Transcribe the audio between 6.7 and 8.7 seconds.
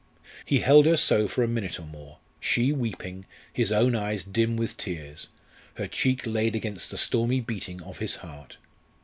the stormy beating of his heart.